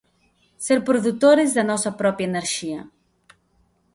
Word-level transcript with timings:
Ser 0.67 0.79
produtores 0.89 1.49
da 1.55 1.63
nosa 1.71 1.91
propia 2.01 2.29
enerxía. 2.31 2.81